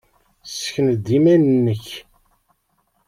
[0.51, 1.85] Ssken-d iman-nnek.